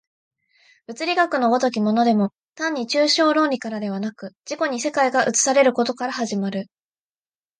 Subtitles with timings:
[0.87, 6.71] 物理学の如きものでも単に抽象論理からではなく、自己に世界が映されることから始まる。